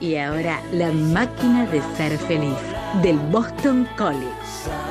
[0.00, 2.56] Y ahora La máquina de ser feliz
[3.02, 4.89] del Boston College.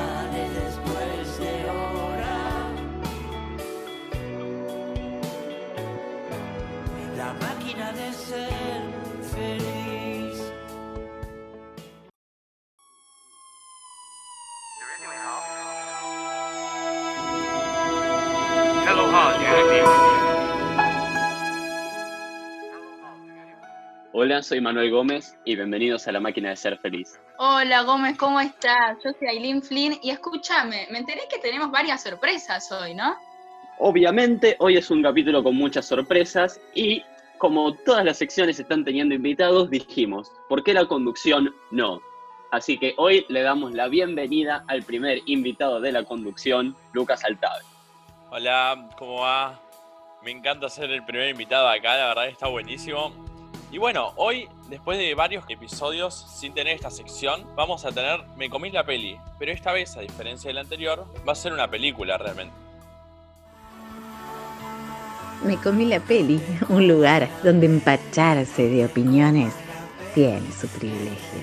[24.40, 27.20] Hola, soy Manuel Gómez y bienvenidos a La Máquina de Ser Feliz.
[27.36, 28.96] Hola Gómez, ¿cómo estás?
[29.04, 33.16] Yo soy Aileen Flynn y escúchame, me enteré que tenemos varias sorpresas hoy, ¿no?
[33.78, 37.02] Obviamente, hoy es un capítulo con muchas sorpresas y
[37.36, 42.00] como todas las secciones están teniendo invitados, dijimos, ¿por qué la conducción no?
[42.50, 47.62] Así que hoy le damos la bienvenida al primer invitado de la conducción, Lucas Altave.
[48.30, 49.60] Hola, ¿cómo va?
[50.24, 53.29] Me encanta ser el primer invitado acá, la verdad que está buenísimo.
[53.72, 58.50] Y bueno, hoy, después de varios episodios sin tener esta sección, vamos a tener Me
[58.50, 59.16] comí la peli.
[59.38, 62.52] Pero esta vez, a diferencia del anterior, va a ser una película realmente.
[65.44, 69.54] Me comí la peli, un lugar donde empacharse de opiniones
[70.14, 71.40] tiene su privilegio.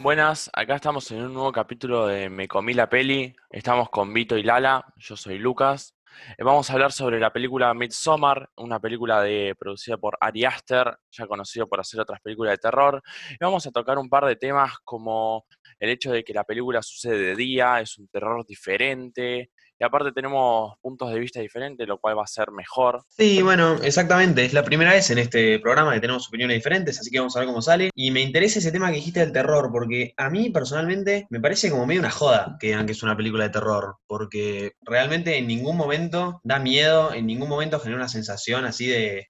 [0.00, 3.34] Buenas, acá estamos en un nuevo capítulo de Me comí la peli.
[3.48, 5.94] Estamos con Vito y Lala, yo soy Lucas.
[6.38, 10.96] Eh, Vamos a hablar sobre la película Midsommar, una película de, producida por Ari Aster,
[11.10, 13.02] ya conocido por hacer otras películas de terror.
[13.30, 15.46] Y vamos a tocar un par de temas como
[15.78, 19.50] el hecho de que la película sucede de día, es un terror diferente,
[19.84, 23.02] aparte tenemos puntos de vista diferentes, lo cual va a ser mejor.
[23.08, 24.44] Sí, bueno, exactamente.
[24.44, 27.40] Es la primera vez en este programa que tenemos opiniones diferentes, así que vamos a
[27.40, 27.90] ver cómo sale.
[27.94, 31.70] Y me interesa ese tema que dijiste del terror, porque a mí personalmente me parece
[31.70, 35.46] como medio una joda que digan que es una película de terror, porque realmente en
[35.46, 39.28] ningún momento da miedo, en ningún momento genera una sensación así de,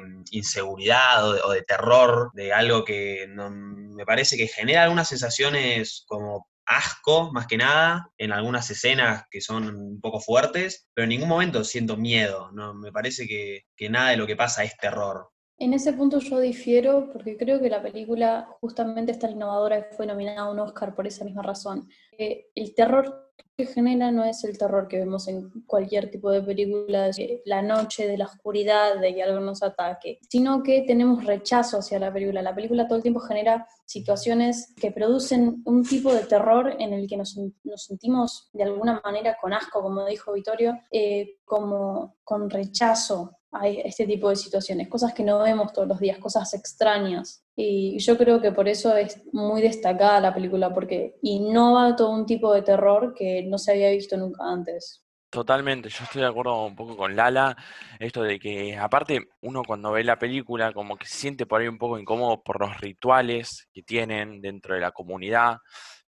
[0.00, 6.48] mm, inseguridad o de, terror, de algo que me parece que genera algunas sensaciones como
[6.70, 11.28] asco, más que nada, en algunas escenas que son un poco fuertes, pero en ningún
[11.28, 12.74] momento siento miedo, ¿no?
[12.74, 15.30] Me parece que, que nada de lo que pasa es terror.
[15.58, 19.94] En ese punto yo difiero porque creo que la película justamente es tan innovadora y
[19.94, 21.88] fue nominada a un Oscar por esa misma razón.
[22.16, 23.29] Eh, el terror
[23.66, 27.10] genera no es el terror que vemos en cualquier tipo de película,
[27.44, 31.98] la noche, de la oscuridad, de que algo nos ataque, sino que tenemos rechazo hacia
[31.98, 32.42] la película.
[32.42, 37.08] La película todo el tiempo genera situaciones que producen un tipo de terror en el
[37.08, 42.48] que nos, nos sentimos de alguna manera con asco, como dijo Vittorio, eh, como con
[42.48, 47.44] rechazo a este tipo de situaciones, cosas que no vemos todos los días, cosas extrañas.
[47.56, 52.26] Y yo creo que por eso es muy destacada la película, porque innova todo un
[52.26, 55.04] tipo de terror que no se había visto nunca antes.
[55.30, 57.56] Totalmente, yo estoy de acuerdo un poco con Lala,
[58.00, 61.68] esto de que aparte uno cuando ve la película como que se siente por ahí
[61.68, 65.58] un poco incómodo por los rituales que tienen dentro de la comunidad,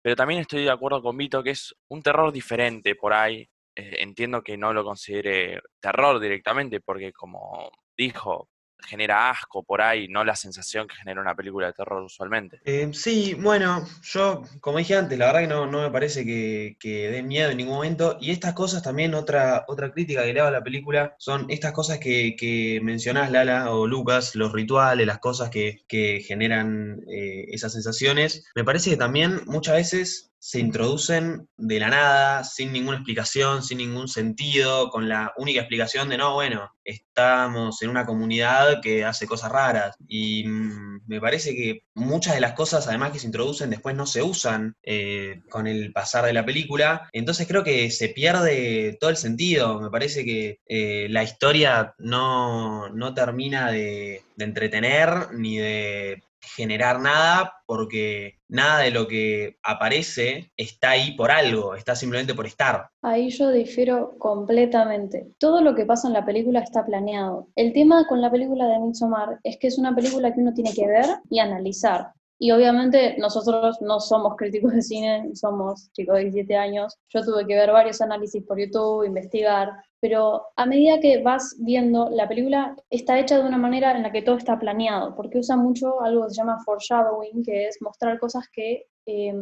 [0.02, 3.96] pero también estoy de acuerdo con Vito que es un terror diferente por ahí, eh,
[4.00, 8.48] entiendo que no lo considere terror directamente porque como dijo,
[8.86, 12.60] genera asco por ahí, no la sensación que genera una película de terror usualmente.
[12.64, 16.76] Eh, sí, bueno, yo, como dije antes, la verdad que no, no me parece que,
[16.78, 18.18] que dé miedo en ningún momento.
[18.20, 21.72] Y estas cosas también, otra, otra crítica que le hago a la película, son estas
[21.72, 27.46] cosas que, que mencionás, Lala o Lucas, los rituales, las cosas que, que generan eh,
[27.48, 28.46] esas sensaciones.
[28.54, 33.78] Me parece que también muchas veces se introducen de la nada, sin ninguna explicación, sin
[33.78, 39.28] ningún sentido, con la única explicación de, no, bueno, estamos en una comunidad que hace
[39.28, 39.94] cosas raras.
[40.08, 44.04] Y mm, me parece que muchas de las cosas, además que se introducen, después no
[44.04, 47.08] se usan eh, con el pasar de la película.
[47.12, 49.80] Entonces creo que se pierde todo el sentido.
[49.80, 57.00] Me parece que eh, la historia no, no termina de, de entretener ni de generar
[57.00, 62.88] nada porque nada de lo que aparece está ahí por algo, está simplemente por estar.
[63.02, 65.28] Ahí yo difiero completamente.
[65.38, 67.48] Todo lo que pasa en la película está planeado.
[67.56, 70.72] El tema con la película de Midsommar es que es una película que uno tiene
[70.74, 72.12] que ver y analizar.
[72.42, 76.98] Y obviamente nosotros no somos críticos de cine, somos chicos de 17 años.
[77.08, 82.10] Yo tuve que ver varios análisis por YouTube, investigar, pero a medida que vas viendo,
[82.10, 85.56] la película está hecha de una manera en la que todo está planeado, porque usa
[85.56, 89.32] mucho algo que se llama foreshadowing, que es mostrar cosas que eh,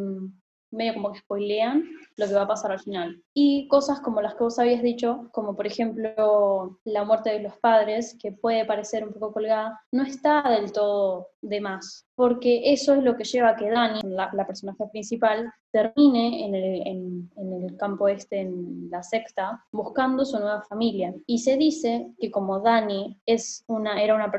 [0.71, 1.85] medio como que spoilean
[2.17, 3.23] lo que va a pasar al final.
[3.35, 7.57] Y cosas como las que vos habías dicho, como por ejemplo la muerte de los
[7.59, 12.07] padres, que puede parecer un poco colgada, no está del todo de más.
[12.21, 17.77] Porque eso es lo que lleva a que Dani, la, personaje principal, termine en el,
[17.79, 21.15] campo este, en la secta, buscando su nueva familia.
[21.25, 24.31] Y se dice que como Dani es una, era una,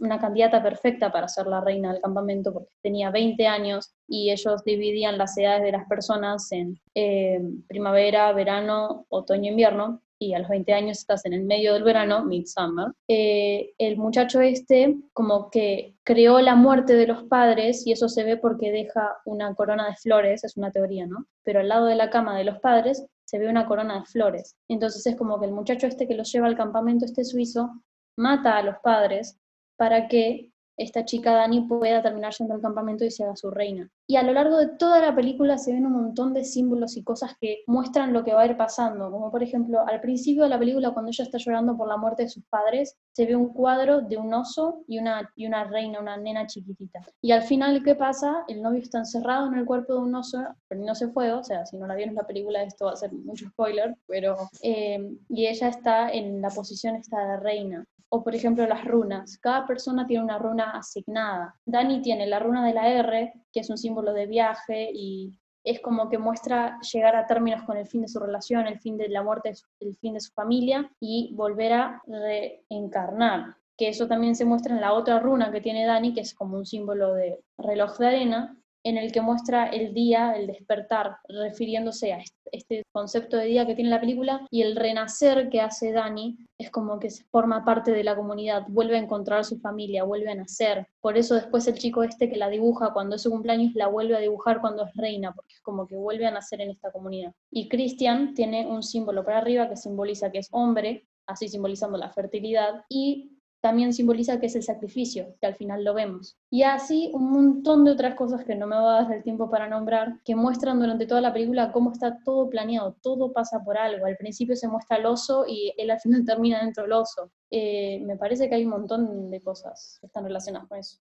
[0.00, 4.64] una candidata perfecta para ser la reina del campamento, porque tenía 20 años y ellos
[4.64, 10.48] dividían las edades de las personas en eh, primavera, verano, otoño, invierno, y a los
[10.48, 15.96] 20 años estás en el medio del verano, midsummer, eh, el muchacho este como que
[16.04, 19.96] creó la muerte de los padres y eso se ve porque deja una corona de
[19.96, 21.24] flores, es una teoría, ¿no?
[21.42, 24.56] Pero al lado de la cama de los padres se ve una corona de flores.
[24.68, 27.70] Entonces es como que el muchacho este que los lleva al campamento este suizo
[28.16, 29.38] mata a los padres
[29.76, 30.49] para que
[30.82, 33.88] esta chica Dani pueda terminar yendo al campamento y se haga su reina.
[34.06, 37.04] Y a lo largo de toda la película se ven un montón de símbolos y
[37.04, 40.48] cosas que muestran lo que va a ir pasando, como por ejemplo al principio de
[40.48, 43.52] la película cuando ella está llorando por la muerte de sus padres, se ve un
[43.52, 47.00] cuadro de un oso y una, y una reina, una nena chiquitita.
[47.20, 48.44] Y al final, ¿qué pasa?
[48.48, 50.38] El novio está encerrado en el cuerpo de un oso,
[50.68, 52.96] pero no se fue, o sea, si no la vieron la película esto va a
[52.96, 54.36] ser mucho spoiler, pero...
[54.62, 57.84] eh, y ella está en la posición esta de reina.
[58.10, 59.38] O por ejemplo las runas.
[59.38, 61.54] Cada persona tiene una runa asignada.
[61.64, 65.32] Dani tiene la runa de la R, que es un símbolo de viaje y
[65.64, 68.96] es como que muestra llegar a términos con el fin de su relación, el fin
[68.96, 73.56] de la muerte, el fin de su familia y volver a reencarnar.
[73.76, 76.56] Que eso también se muestra en la otra runa que tiene Dani, que es como
[76.56, 82.12] un símbolo de reloj de arena, en el que muestra el día, el despertar, refiriéndose
[82.12, 85.92] a est- este concepto de día que tiene la película, y el renacer que hace
[85.92, 90.04] Dani es como que se forma parte de la comunidad, vuelve a encontrar su familia,
[90.04, 90.86] vuelve a nacer.
[91.00, 94.16] Por eso después el chico este que la dibuja cuando es su cumpleaños, la vuelve
[94.16, 97.32] a dibujar cuando es reina, porque es como que vuelve a nacer en esta comunidad.
[97.50, 102.10] Y Christian tiene un símbolo para arriba que simboliza que es hombre, así simbolizando la
[102.10, 106.38] fertilidad, y también simboliza que es el sacrificio, que al final lo vemos.
[106.50, 109.50] Y así un montón de otras cosas que no me va a dar el tiempo
[109.50, 113.76] para nombrar, que muestran durante toda la película cómo está todo planeado, todo pasa por
[113.76, 114.06] algo.
[114.06, 117.30] Al principio se muestra el oso y él al final termina dentro del oso.
[117.50, 120.98] Eh, me parece que hay un montón de cosas que están relacionadas con eso.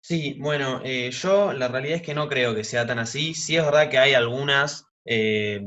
[0.00, 3.34] Sí, bueno, eh, yo la realidad es que no creo que sea tan así.
[3.34, 5.60] Sí es verdad que hay algunas, eh,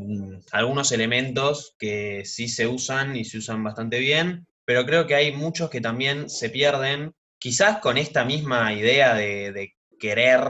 [0.53, 5.31] algunos elementos que sí se usan y se usan bastante bien, pero creo que hay
[5.31, 10.41] muchos que también se pierden, quizás con esta misma idea de, querer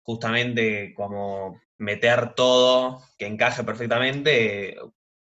[0.00, 4.78] justamente como meter todo que encaje perfectamente,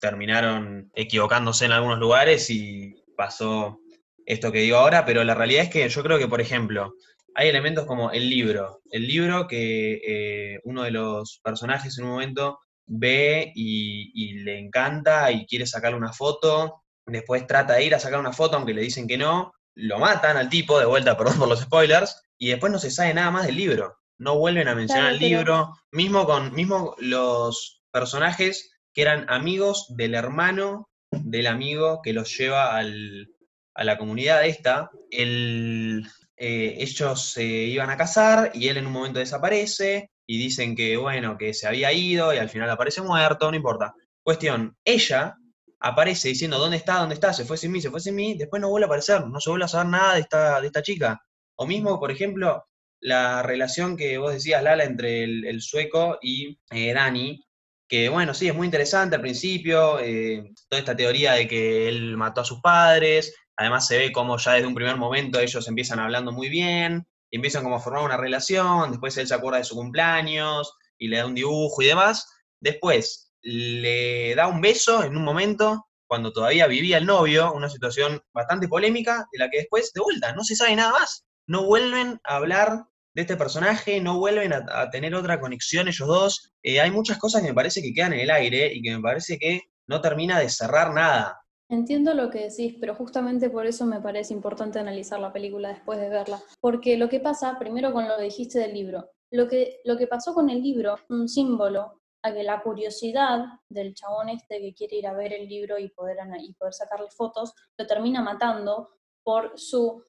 [0.00, 3.80] terminaron equivocándose en algunos lugares y pasó
[4.24, 6.94] esto que digo ahora, pero la realidad es que yo creo que, por ejemplo,
[7.34, 8.80] hay elementos como el libro.
[8.90, 14.58] El libro que eh, uno de los personajes en un momento ve y, y le
[14.58, 18.74] encanta y quiere sacarle una foto, después trata de ir a sacar una foto aunque
[18.74, 22.48] le dicen que no, lo matan al tipo, de vuelta, perdón por los spoilers, y
[22.50, 23.96] después no se sabe nada más del libro.
[24.18, 29.26] No vuelven a mencionar Claro, el pero- libro, mismo con mismo los personajes que eran
[29.28, 33.28] amigos del hermano del amigo que los lleva al,
[33.74, 36.06] a la comunidad esta, el,
[36.36, 40.96] eh, ellos se iban a casar y él en un momento desaparece y dicen que,
[40.96, 43.94] bueno, que se había ido y al final aparece muerto, no importa.
[44.22, 45.36] Cuestión, ella
[45.82, 46.98] aparece diciendo, ¿dónde está?
[46.98, 47.32] ¿Dónde está?
[47.32, 49.50] Se fue sin mí, se fue sin mí, después no vuelve a aparecer, no se
[49.50, 51.20] vuelve a saber nada de esta, de esta chica.
[51.56, 52.64] O mismo, por ejemplo,
[53.00, 57.44] la relación que vos decías, Lala, entre el, sueco y eh, Dani,
[57.88, 62.16] que bueno, sí, es muy interesante al principio, eh, toda esta teoría de que él
[62.16, 65.98] mató a sus padres, además se ve como ya desde un primer momento ellos empiezan
[65.98, 69.64] hablando muy bien, y empiezan como a formar una relación, después él se acuerda de
[69.64, 72.28] su cumpleaños y le da un dibujo y demás,
[72.60, 78.20] después le da un beso en un momento cuando todavía vivía el novio, una situación
[78.34, 82.20] bastante polémica, de la que después, de vuelta, no se sabe nada más, no vuelven
[82.24, 82.84] a hablar
[83.14, 86.52] de este personaje, no vuelven a, tener otra conexión ellos dos.
[86.62, 89.02] Eh, hay muchas cosas que me parece que quedan en el aire y que me
[89.02, 91.38] parece que no termina de cerrar nada.
[91.70, 95.98] Entiendo lo que decís, pero justamente por eso me parece importante analizar la película después
[95.98, 96.42] de verla.
[96.60, 100.06] Porque lo que pasa, primero con lo que dijiste del libro, lo que, lo que
[100.06, 104.96] pasó con el libro, un símbolo a que la curiosidad del chabón este que quiere
[104.96, 108.90] ir a ver el libro y poder, y poder sacarle fotos, lo termina matando
[109.24, 110.04] por su,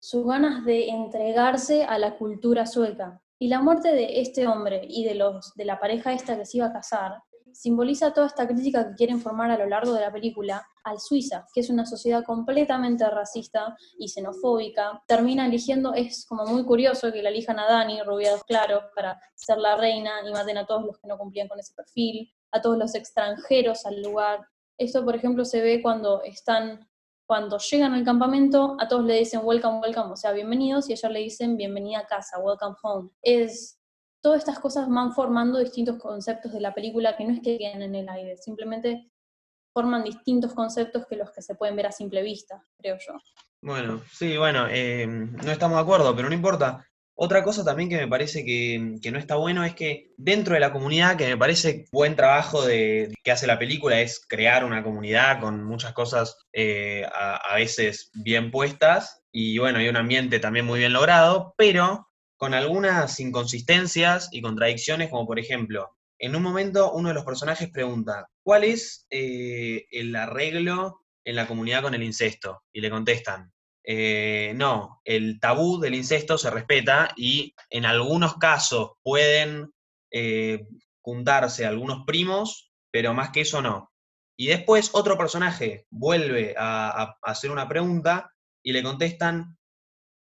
[0.00, 3.22] sus ganas de entregarse a la cultura sueca.
[3.38, 6.58] Y la muerte de este hombre y de, los, de la pareja esta que se
[6.58, 7.22] iba a casar
[7.54, 11.46] simboliza toda esta crítica que quieren formar a lo largo de la película al Suiza,
[11.52, 15.02] que es una sociedad completamente racista y xenofóbica.
[15.06, 19.58] Termina eligiendo, es como muy curioso que la elijan a Dani, rubiados claros, para ser
[19.58, 22.78] la reina y maten a todos los que no cumplían con ese perfil, a todos
[22.78, 24.46] los extranjeros al lugar.
[24.78, 26.88] Esto, por ejemplo, se ve cuando están
[27.30, 30.96] cuando llegan al campamento, a todos le dicen welcome, welcome, o sea, bienvenidos, y a
[30.96, 33.10] ella le dicen bienvenida a casa, welcome home.
[33.22, 33.79] Es,
[34.20, 37.82] todas estas cosas van formando distintos conceptos de la película que no es que queden
[37.82, 39.10] en el aire, simplemente
[39.72, 43.14] forman distintos conceptos que los que se pueden ver a simple vista, creo yo.
[43.62, 46.84] Bueno, sí, bueno, eh, no estamos de acuerdo, pero no importa.
[47.14, 50.60] Otra cosa también que me parece que, que no está bueno es que dentro de
[50.60, 54.82] la comunidad, que me parece buen trabajo de, que hace la película, es crear una
[54.82, 60.40] comunidad con muchas cosas eh, a, a veces bien puestas y bueno, hay un ambiente
[60.40, 62.09] también muy bien logrado, pero
[62.40, 67.68] con algunas inconsistencias y contradicciones, como por ejemplo, en un momento uno de los personajes
[67.68, 72.62] pregunta, ¿cuál es eh, el arreglo en la comunidad con el incesto?
[72.72, 73.52] Y le contestan,
[73.84, 79.74] eh, no, el tabú del incesto se respeta y en algunos casos pueden
[80.10, 80.66] eh,
[81.02, 83.92] juntarse algunos primos, pero más que eso no.
[84.38, 88.32] Y después otro personaje vuelve a, a hacer una pregunta
[88.62, 89.58] y le contestan,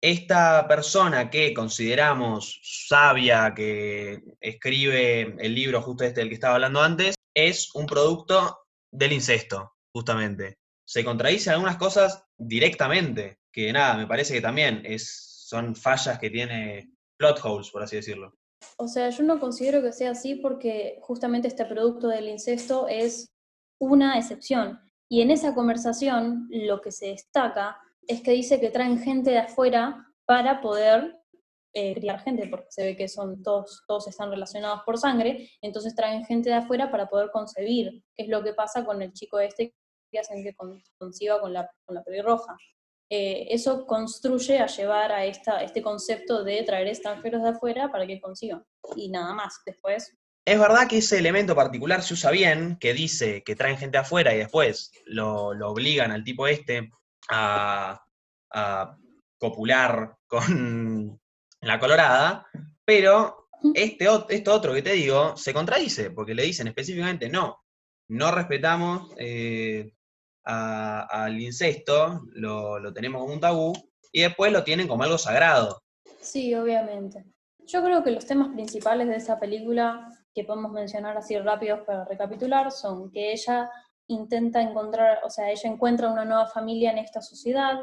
[0.02, 6.82] esta persona que consideramos sabia, que escribe el libro justo este del que estaba hablando
[6.82, 8.60] antes, es un producto
[8.92, 10.58] del incesto, justamente.
[10.88, 16.30] Se contradice algunas cosas directamente, que nada, me parece que también es, son fallas que
[16.30, 18.34] tiene plot holes, por así decirlo.
[18.78, 23.28] O sea, yo no considero que sea así porque justamente este producto del incesto es
[23.80, 24.80] una excepción.
[25.10, 29.40] Y en esa conversación lo que se destaca es que dice que traen gente de
[29.40, 31.16] afuera para poder
[31.74, 35.94] eh, criar gente, porque se ve que son todos, todos están relacionados por sangre, entonces
[35.96, 39.40] traen gente de afuera para poder concebir, que es lo que pasa con el chico
[39.40, 39.74] este
[40.12, 42.56] que hacen que con- conciba con la, con la pelirroja.
[43.10, 48.08] Eh, eso construye a llevar a esta, este concepto de traer extranjeros de afuera para
[48.08, 48.64] que conciban.
[48.96, 49.60] Y nada más.
[49.66, 50.14] Después,
[50.46, 54.34] Es verdad que ese elemento particular se usa bien, que dice que traen gente afuera
[54.34, 56.90] y después lo, lo obligan al tipo este
[57.30, 58.04] a,
[58.52, 58.98] a
[59.38, 61.20] copular con
[61.62, 62.48] la colorada,
[62.86, 67.64] pero este, esto otro que te digo se contradice, porque le dicen específicamente no,
[68.10, 69.94] no respetamos eh,
[70.44, 73.74] al incesto, lo, lo tenemos como un tabú,
[74.12, 75.84] y después lo tienen como algo sagrado.
[76.22, 77.26] Sí, obviamente.
[77.66, 82.06] Yo creo que los temas principales de esa película que podemos mencionar así rápidos para
[82.06, 83.70] recapitular son que ella
[84.08, 87.80] intenta encontrar, o sea, ella encuentra una nueva familia en esta sociedad,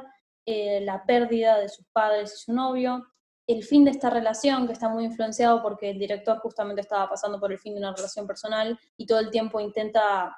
[0.46, 3.06] eh, la pérdida de sus padres y su novio,
[3.46, 7.38] el fin de esta relación que está muy influenciado porque el director justamente estaba pasando
[7.38, 10.36] por el fin de una relación personal y todo el tiempo intenta,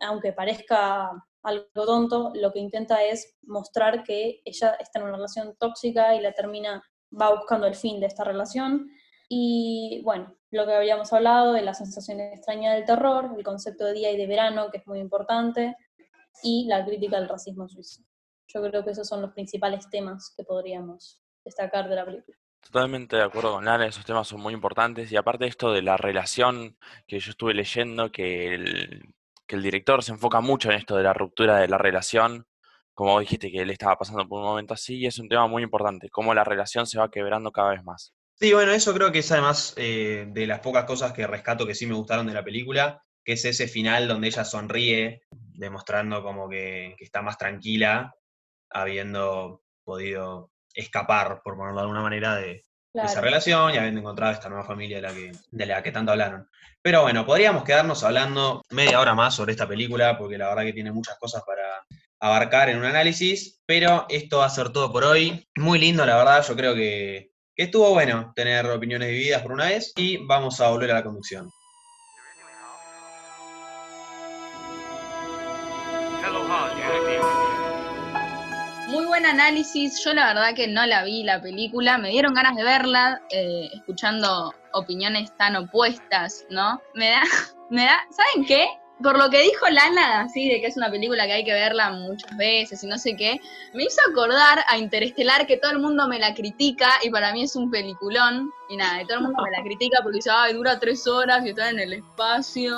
[0.00, 1.10] aunque parezca
[1.42, 6.20] algo tonto, lo que intenta es mostrar que ella está en una relación tóxica y
[6.20, 6.82] la termina,
[7.18, 8.90] va buscando el fin de esta relación.
[9.28, 13.92] Y bueno, lo que habíamos hablado de la sensación extraña del terror, el concepto de
[13.92, 15.76] día y de verano, que es muy importante,
[16.42, 18.02] y la crítica al racismo suizo.
[18.48, 22.36] Yo creo que esos son los principales temas que podríamos destacar de la película.
[22.60, 25.96] Totalmente de acuerdo con Lara, esos temas son muy importantes y aparte esto de la
[25.96, 26.76] relación
[27.06, 29.14] que yo estuve leyendo, que el,
[29.46, 32.46] que el director se enfoca mucho en esto de la ruptura de la relación,
[32.92, 35.62] como dijiste que él estaba pasando por un momento así, y es un tema muy
[35.62, 38.12] importante, cómo la relación se va quebrando cada vez más.
[38.40, 41.74] Sí, bueno, eso creo que es además eh, de las pocas cosas que rescato que
[41.74, 46.48] sí me gustaron de la película, que es ese final donde ella sonríe, demostrando como
[46.48, 48.14] que, que está más tranquila,
[48.70, 54.48] habiendo podido escapar, por ponerlo de alguna manera, de, esa relación y habiendo encontrado esta
[54.48, 56.48] nueva familia de la, que, de la que tanto hablaron.
[56.80, 60.72] Pero bueno, podríamos quedarnos hablando media hora más sobre esta película, porque la verdad que
[60.72, 61.84] tiene muchas cosas para
[62.18, 65.46] abarcar en un análisis, pero esto va a ser todo por hoy.
[65.56, 67.29] Muy lindo, la verdad, yo creo que
[67.64, 71.50] estuvo bueno tener opiniones divididas por una vez y vamos a volver a la conducción.
[78.88, 80.02] Muy buen análisis.
[80.04, 81.98] Yo la verdad que no la vi la película.
[81.98, 86.80] Me dieron ganas de verla, eh, escuchando opiniones tan opuestas, ¿no?
[86.94, 87.22] Me da,
[87.70, 88.68] me da, ¿saben qué?
[89.02, 91.90] Por lo que dijo Lana, así de que es una película que hay que verla
[91.90, 93.40] muchas veces y no sé qué,
[93.72, 97.44] me hizo acordar a Interestelar que todo el mundo me la critica y para mí
[97.44, 98.50] es un peliculón.
[98.68, 101.44] Y nada, y todo el mundo me la critica porque dice, ay, dura tres horas
[101.46, 102.74] y está en el espacio.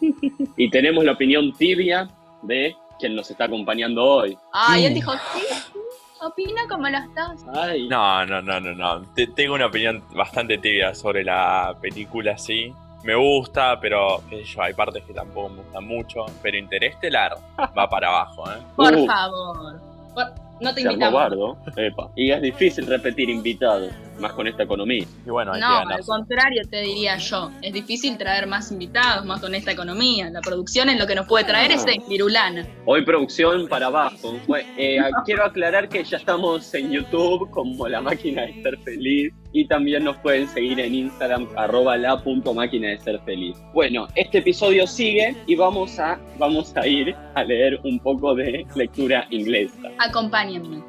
[0.56, 2.08] Y tenemos la opinión tibia
[2.42, 4.36] de quien nos está acompañando hoy.
[4.52, 4.94] Ay, él Mm.
[4.94, 5.78] dijo, sí, sí,
[6.20, 7.42] opina como los dos.
[7.54, 9.02] Ay, No, no, no, no, no.
[9.14, 12.72] Te- tengo una opinión bastante tibia sobre la película, sí.
[13.04, 16.24] Me gusta, pero qué sé yo, hay partes que tampoco me gustan mucho.
[16.42, 17.36] Pero Interestelar
[17.78, 18.56] va para abajo, ¿eh?
[18.74, 19.06] Por Uh.
[19.06, 19.80] favor.
[20.14, 21.12] Por- No te invitamos.
[21.12, 21.56] bardo.
[21.76, 22.08] Epa.
[22.16, 23.92] Y es difícil repetir invitados.
[24.20, 25.04] Más con esta economía.
[25.26, 26.06] Y bueno, hay que No, al ganarse.
[26.06, 27.50] contrario te diría yo.
[27.62, 30.30] Es difícil traer más invitados, más con esta economía.
[30.30, 32.66] La producción es lo que nos puede traer es Virulana.
[32.86, 34.38] Hoy producción para abajo.
[34.46, 39.32] Bueno, eh, quiero aclarar que ya estamos en YouTube como La Máquina de Ser Feliz
[39.54, 43.56] y también nos pueden seguir en Instagram arroba la punto máquina de ser feliz.
[43.72, 48.66] Bueno, este episodio sigue y vamos a, vamos a ir a leer un poco de
[48.74, 49.90] lectura inglesa.
[49.98, 50.82] Acompáñenme.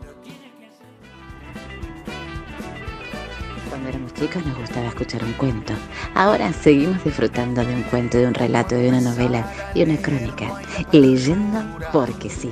[4.16, 5.74] Chicos nos gustaba escuchar un cuento.
[6.14, 10.62] Ahora seguimos disfrutando de un cuento, de un relato, de una novela y una crónica.
[10.92, 12.52] Leyendo porque sí.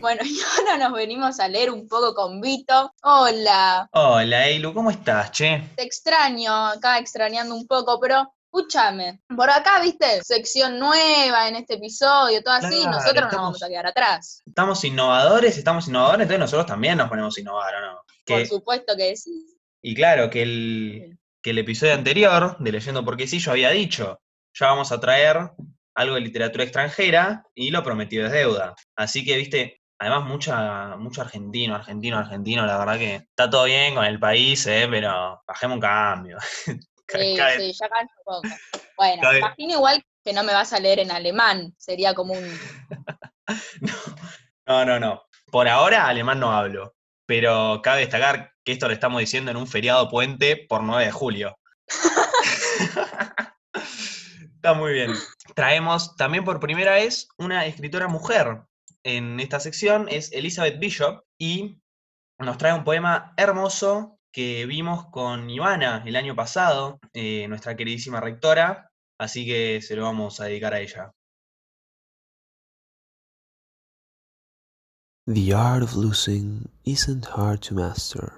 [0.00, 2.92] Bueno, y ahora nos venimos a leer un poco con Vito.
[3.02, 5.70] Hola, Hola, Eilu, ¿cómo estás, che?
[5.76, 9.20] te extraño, acá extrañando un poco, pero escúchame.
[9.36, 13.62] Por acá, viste, sección nueva en este episodio, todo así, Claro, nosotros no nos vamos
[13.62, 14.42] a quedar atrás.
[14.44, 18.00] Estamos innovadores, estamos innovadores, entonces nosotros también nos ponemos a innovar, ¿o no?
[18.26, 19.46] Por supuesto que sí.
[19.82, 24.20] y claro, que el, que el episodio anterior de Leyendo Porque sí, yo había dicho,
[24.54, 25.50] ya vamos a traer
[25.94, 28.74] algo de literatura extranjera y lo prometido es deuda.
[28.96, 33.94] Así que, viste, además mucha, mucho argentino, argentino, argentino, la verdad que está todo bien
[33.94, 34.86] con el país, ¿eh?
[34.90, 36.38] pero bajemos un cambio.
[37.12, 38.54] Sí, Cada- sí, ya canso un poco.
[38.96, 42.44] Bueno, Cada- imagino igual que no me vas a leer en alemán, sería como un...
[44.66, 45.22] No, no, no.
[45.50, 46.94] Por ahora alemán no hablo,
[47.30, 51.12] pero cabe destacar que esto lo estamos diciendo en un feriado puente por 9 de
[51.12, 51.56] julio.
[54.56, 55.12] Está muy bien.
[55.54, 58.62] Traemos también por primera vez una escritora mujer
[59.04, 61.80] en esta sección, es Elizabeth Bishop, y
[62.40, 68.20] nos trae un poema hermoso que vimos con Ivana el año pasado, eh, nuestra queridísima
[68.20, 71.12] rectora, así que se lo vamos a dedicar a ella.
[75.30, 78.34] The art of losing isn't hard to master.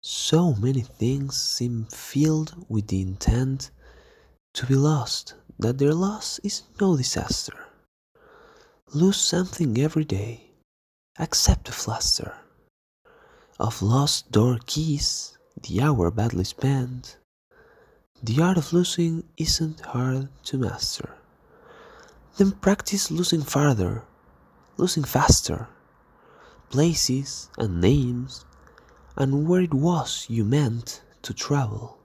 [0.00, 3.70] So many things seem filled with the intent
[4.54, 7.54] to be lost that their loss is no disaster.
[8.94, 10.50] Lose something every day,
[11.20, 12.34] accept a fluster
[13.60, 17.16] of lost door keys, the hour badly spent.
[18.20, 21.10] The art of losing isn't hard to master.
[22.38, 24.02] Then practice losing farther
[24.76, 25.68] losing faster,
[26.70, 28.44] places and names,
[29.16, 31.98] and where it was you meant to travel.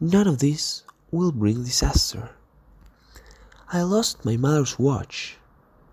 [0.00, 2.30] None of this will bring disaster.
[3.72, 5.36] I lost my mother's watch,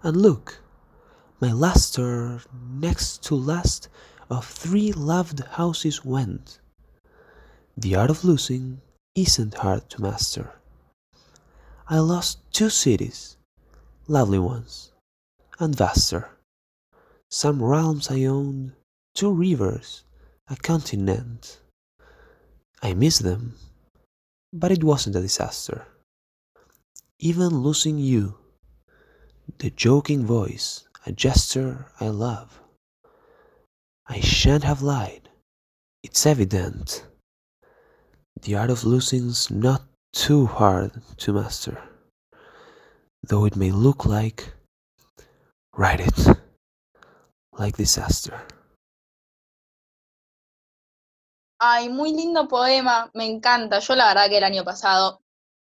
[0.02, 0.60] and look,
[1.40, 3.90] my luster next to last
[4.30, 6.60] of three loved houses went.
[7.78, 8.82] The art of losing
[9.16, 10.56] isn't hard to master.
[11.88, 13.38] I lost two cities,
[14.08, 14.92] lovely ones
[15.60, 16.37] and vaster.
[17.30, 18.74] Some realms I owned,
[19.14, 20.04] two rivers,
[20.50, 21.60] a continent.
[22.82, 23.56] I miss them,
[24.54, 25.86] but it wasn't a disaster.
[27.20, 28.38] Even losing you,
[29.58, 32.60] the joking voice, a gesture I love.
[34.08, 35.30] I shan't have lied,
[36.04, 37.06] it's evident.
[38.42, 41.82] The art of losing's not too hard to master,
[43.24, 44.54] though it may look like
[45.78, 46.47] Write it
[47.60, 48.34] like disaster.
[51.60, 53.80] Ay, muy lindo poema, me encanta.
[53.80, 55.22] Yo la verdad que el año pasado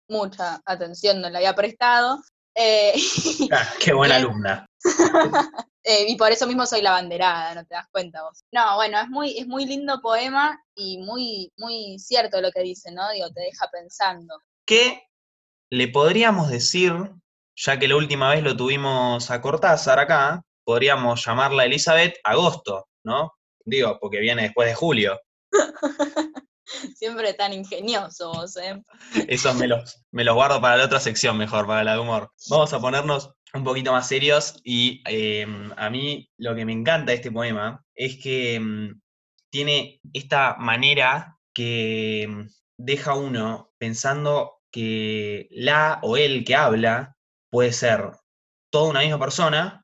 [0.09, 2.19] mucha atención no le había prestado.
[2.55, 2.93] eh,
[3.53, 4.27] Ah, qué buena Bien.
[4.27, 4.67] alumna.
[5.85, 8.43] eh, y por eso mismo soy la banderada, ¿no te das cuenta vos?
[8.53, 12.91] No, bueno, es muy, es muy lindo poema y muy, muy cierto lo que dice,
[12.93, 13.11] ¿no?
[13.11, 14.35] Digo, te deja pensando.
[14.67, 15.03] que
[15.71, 16.93] le podríamos decir,
[17.57, 23.33] ya que la última vez lo tuvimos a Cortázar acá, podríamos llamarla Elizabeth Agosto, ¿no?
[23.65, 25.21] Digo, porque viene después de julio.
[26.97, 28.83] Siempre tan ingenioso vos, ¿eh?
[29.29, 32.31] Esos me los, me los guardo para la otra sección mejor, para la de humor.
[32.49, 35.47] Vamos a ponernos un poquito más serios y eh,
[35.77, 39.01] a mí lo que me encanta de este poema es que mm,
[39.51, 42.49] tiene esta manera que mm,
[42.79, 47.17] deja uno pensando que la o el que habla
[47.51, 48.13] puede ser
[48.71, 49.82] toda una misma persona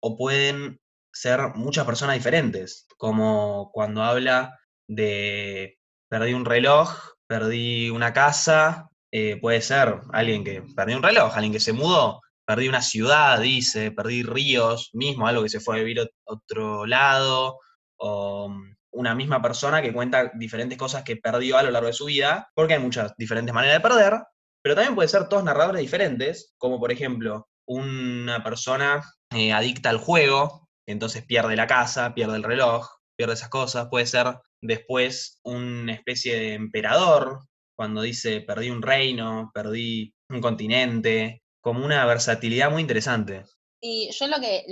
[0.00, 0.80] o pueden
[1.12, 4.58] ser muchas personas diferentes, como cuando habla
[4.88, 6.90] de perdí un reloj,
[7.26, 12.20] perdí una casa, eh, puede ser alguien que perdió un reloj, alguien que se mudó,
[12.46, 16.86] perdí una ciudad, dice, perdí ríos, mismo, algo que se fue a vivir a otro
[16.86, 17.58] lado,
[17.98, 21.92] o mm, una misma persona que cuenta diferentes cosas que perdió a lo largo de
[21.92, 24.14] su vida, porque hay muchas diferentes maneras de perder,
[24.62, 29.02] pero también puede ser todos narradores diferentes, como por ejemplo una persona
[29.34, 33.88] eh, adicta al juego, entonces pierde la casa, pierde el reloj, pierde esas cosas.
[33.90, 37.40] Puede ser después una especie de emperador,
[37.76, 43.44] cuando dice perdí un reino, perdí un continente, como una versatilidad muy interesante.
[43.80, 44.64] Y yo lo que,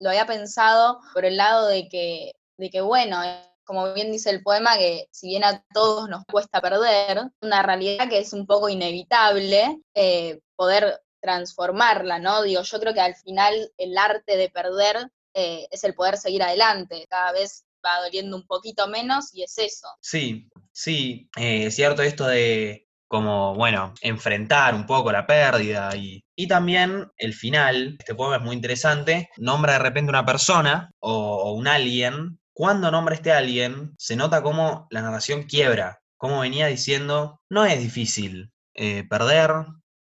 [0.00, 3.18] lo había pensado por el lado de que, de que, bueno,
[3.64, 8.08] como bien dice el poema, que si bien a todos nos cuesta perder, una realidad
[8.08, 12.42] que es un poco inevitable, eh, poder transformarla, ¿no?
[12.42, 16.42] Digo, yo creo que al final el arte de perder eh, es el poder seguir
[16.42, 19.88] adelante, cada vez va doliendo un poquito menos y es eso.
[20.00, 26.24] Sí, sí, eh, es cierto esto de como, bueno, enfrentar un poco la pérdida y,
[26.36, 31.52] y también el final, este poema es muy interesante, nombra de repente una persona o,
[31.52, 37.40] un alien, cuando nombra este alien se nota como la narración quiebra, como venía diciendo,
[37.50, 39.50] no es difícil eh, perder,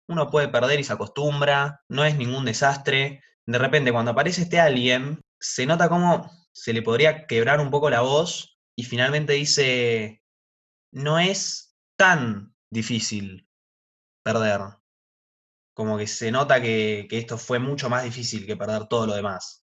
[0.09, 4.59] uno puede perder y se acostumbra, no es ningún desastre, de repente cuando aparece este
[4.59, 10.21] alien, se nota como se le podría quebrar un poco la voz y finalmente dice,
[10.91, 13.47] no es tan difícil
[14.23, 14.61] perder.
[15.75, 19.15] Como que se nota que, que esto fue mucho más difícil que perder todo lo
[19.15, 19.63] demás.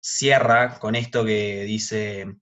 [0.00, 2.36] Cierra con esto que dice,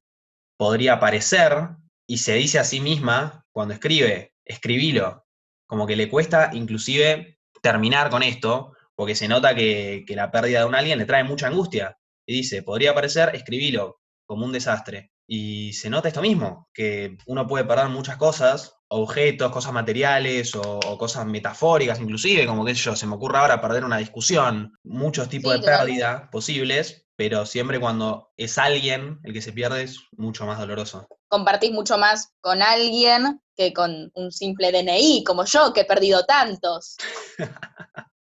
[0.58, 5.25] podría parecer, y se dice a sí misma cuando escribe, escribilo.
[5.66, 10.60] Como que le cuesta inclusive terminar con esto, porque se nota que, que la pérdida
[10.60, 11.98] de un alguien le trae mucha angustia.
[12.26, 15.12] Y dice, podría parecer, escribilo como un desastre.
[15.28, 20.78] Y se nota esto mismo, que uno puede perder muchas cosas, objetos, cosas materiales o,
[20.78, 25.28] o cosas metafóricas inclusive, como que yo, se me ocurre ahora perder una discusión, muchos
[25.28, 30.00] tipos Sí, de pérdida posibles, pero siempre cuando es alguien el que se pierde es
[30.12, 31.08] mucho más doloroso.
[31.28, 36.24] Compartís mucho más con alguien que con un simple DNI, como yo, que he perdido
[36.24, 36.96] tantos.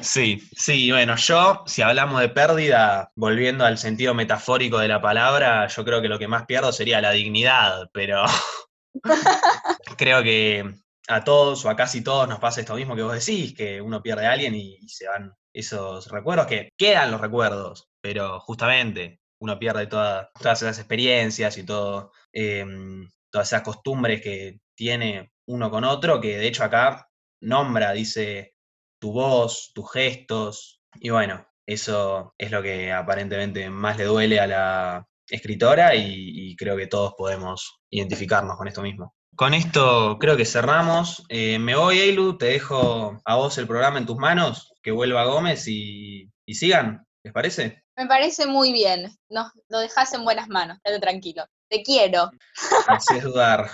[0.00, 5.66] Sí, sí, bueno, yo, si hablamos de pérdida, volviendo al sentido metafórico de la palabra,
[5.66, 8.24] yo creo que lo que más pierdo sería la dignidad, pero
[9.98, 10.72] creo que
[11.08, 14.00] a todos o a casi todos nos pasa esto mismo que vos decís, que uno
[14.00, 19.20] pierde a alguien y, y se van esos recuerdos, que quedan los recuerdos, pero justamente
[19.40, 25.70] uno pierde toda- todas esas experiencias y todo, em, todas esas costumbres que tiene uno
[25.70, 27.08] con otro, que de hecho acá
[27.40, 28.54] nombra, dice
[29.00, 34.46] tu voz, tus gestos, y bueno, eso es lo que aparentemente más le duele a
[34.46, 39.14] la escritora y, creo que todos podemos identificarnos con esto mismo.
[39.34, 41.24] Con esto creo que cerramos.
[41.30, 45.24] Eh, me voy, Eilu, te dejo a vos el programa en tus manos, que vuelva
[45.24, 47.84] Gómez y sigan, ¿les parece?
[47.96, 49.10] Me parece muy bien.
[49.28, 51.44] Nos lo dejás en buenas manos, quédate tranquilo.
[51.68, 52.30] Te quiero.
[52.88, 53.70] No haces dudar.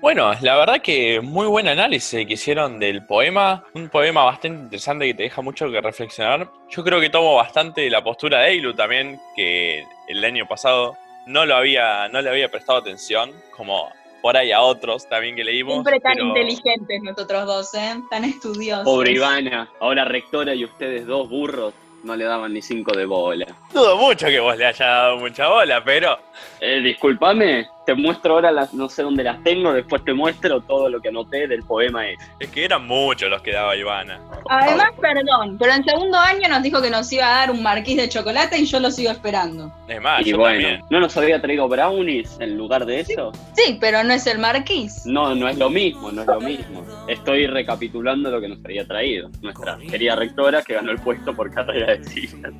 [0.00, 5.06] Bueno, la verdad que muy buen análisis que hicieron del poema, un poema bastante interesante
[5.06, 6.50] que te deja mucho que reflexionar.
[6.70, 10.96] Yo creo que tomo bastante la postura de Eilu también, que el año pasado
[11.30, 13.90] no lo había, no le había prestado atención, como
[14.22, 15.74] por ahí a otros también que leímos.
[15.74, 17.94] Siempre tan pero- inteligentes nosotros dos, ¿eh?
[18.10, 18.84] Tan estudiosos.
[18.84, 23.46] Pobre Ivana, ahora rectora y ustedes dos burros no le daban ni cinco de bola.
[23.72, 26.18] Dudo mucho que vos le hayas dado mucha bola, pero
[26.60, 30.88] Eh, discúlpame, te muestro ahora las, no sé dónde las tengo, después te muestro todo
[30.88, 32.24] lo que anoté del poema ese.
[32.38, 34.20] es que eran muchos los que daba Ivana.
[34.48, 37.96] Además, perdón, pero en segundo año nos dijo que nos iba a dar un marquís
[37.96, 39.72] de chocolate y yo lo sigo esperando.
[39.88, 40.84] Es más, y yo bueno, también.
[40.90, 43.32] ¿no nos había traído brownies en lugar de eso?
[43.56, 45.06] Sí, pero no es el marquís.
[45.06, 46.84] No, no es lo mismo, no es lo mismo.
[47.08, 49.30] Estoy recapitulando lo que nos había traído.
[49.40, 52.52] Nuestra querida rectora que ganó el puesto por carrera de sillas.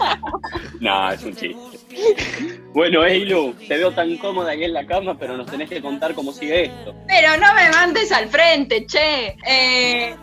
[0.80, 1.86] no, es un chiste.
[2.74, 6.14] Bueno, Eilu, te veo tan cómoda ahí en la cama, pero nos tenés que contar
[6.14, 6.94] cómo sigue esto.
[7.06, 9.36] Pero no me mandes al frente, che.
[9.46, 10.16] Eh,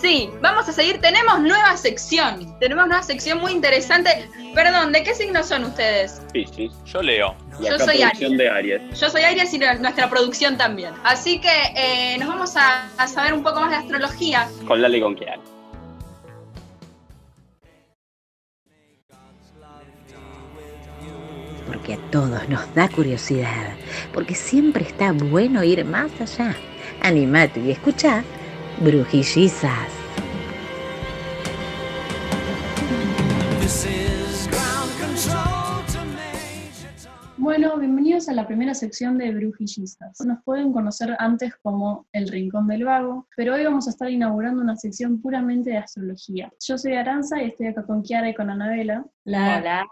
[0.00, 1.00] sí, vamos a seguir.
[1.00, 2.58] Tenemos nueva sección.
[2.58, 4.28] Tenemos nueva sección muy interesante.
[4.54, 6.22] Perdón, ¿de qué signo son ustedes?
[6.32, 6.70] Sí, sí.
[6.86, 7.34] Yo leo.
[7.60, 8.38] Y Yo acá soy producción Aries.
[8.38, 9.00] de Aries.
[9.00, 10.92] Yo soy Aries y nuestra producción también.
[11.04, 14.48] Así que eh, nos vamos a, a saber un poco más de astrología.
[14.66, 15.00] Con Lali y
[21.72, 23.72] Porque a todos nos da curiosidad,
[24.12, 26.54] porque siempre está bueno ir más allá.
[27.00, 28.22] Animate y escucha
[28.80, 29.88] Brujillizas.
[33.58, 37.30] This is ground control to Major Tom.
[37.38, 40.20] Bueno, bienvenidos a la primera sección de Brujillistas.
[40.26, 44.60] Nos pueden conocer antes como El Rincón del Vago, pero hoy vamos a estar inaugurando
[44.60, 46.52] una sección puramente de astrología.
[46.60, 49.06] Yo soy Aranza y estoy acá con Kiara y con Anabela.
[49.24, 49.86] Hola.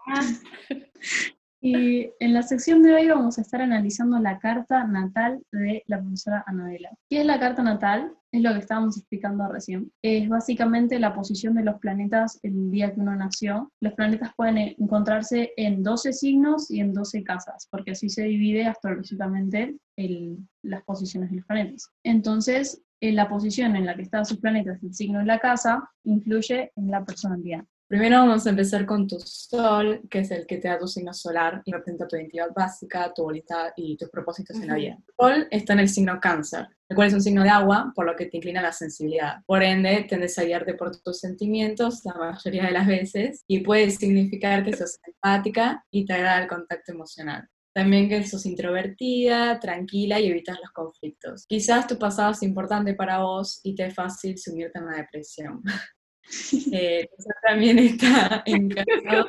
[1.63, 6.01] Y en la sección de hoy vamos a estar analizando la carta natal de la
[6.01, 6.91] profesora Anabela.
[7.11, 8.15] ¿Qué es la carta natal?
[8.33, 9.93] Es lo que estábamos explicando recién.
[10.01, 13.71] Es básicamente la posición de los planetas el día que uno nació.
[13.81, 18.65] Los planetas pueden encontrarse en 12 signos y en 12 casas, porque así se divide
[18.67, 21.91] astrológicamente el- las posiciones de los planetas.
[22.05, 25.91] Entonces, en la posición en la que están sus planetas, el signo en la casa,
[26.05, 27.65] influye en la personalidad.
[27.91, 31.13] Primero vamos a empezar con tu sol, que es el que te da tu signo
[31.13, 34.99] solar y representa tu identidad básica, tu voluntad y tus propósitos en la vida.
[35.19, 38.15] Sol está en el signo cáncer, el cual es un signo de agua, por lo
[38.15, 39.39] que te inclina a la sensibilidad.
[39.45, 43.91] Por ende, tendes a guiarte por tus sentimientos la mayoría de las veces y puede
[43.91, 47.49] significar que sos empática y te agrada el contacto emocional.
[47.75, 51.45] También que sos introvertida, tranquila y evitas los conflictos.
[51.49, 55.61] Quizás tu pasado es importante para vos y te es fácil sumirte en la depresión.
[56.73, 57.09] Eh,
[57.43, 59.27] también está en casa,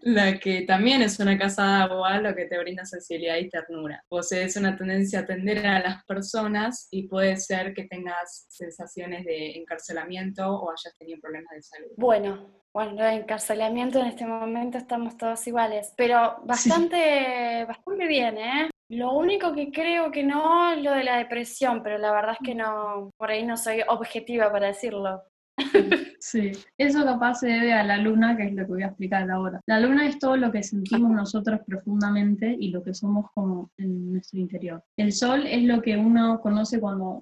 [0.00, 4.02] la que también es una casa de agua, lo que te brinda sensibilidad y ternura.
[4.08, 9.52] Posees una tendencia a atender a las personas y puede ser que tengas sensaciones de
[9.52, 11.88] encarcelamiento o hayas tenido problemas de salud.
[11.96, 18.70] Bueno, bueno, encarcelamiento en este momento estamos todos iguales, pero bastante, bastante bien, ¿eh?
[18.88, 22.46] Lo único que creo que no es lo de la depresión, pero la verdad es
[22.46, 25.22] que no, por ahí no soy objetiva para decirlo.
[26.26, 29.30] Sí, eso capaz se debe a la luna, que es lo que voy a explicar
[29.30, 29.60] ahora.
[29.66, 34.12] La luna es todo lo que sentimos nosotros profundamente y lo que somos como en
[34.12, 34.82] nuestro interior.
[34.96, 37.20] El sol es lo que uno conoce cuando,